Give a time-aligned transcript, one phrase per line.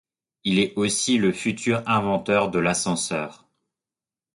[0.43, 3.47] Il est aussi le futur inventeur de l'ascenseur.